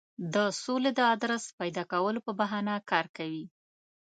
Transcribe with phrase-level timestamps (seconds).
[0.33, 3.45] د سولې د آدرس پیدا کولو په بهانه کار کوي.